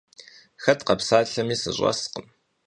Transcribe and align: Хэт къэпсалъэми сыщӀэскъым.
Хэт 0.63 0.79
къэпсалъэми 0.87 1.55
сыщӀэскъым. 1.61 2.25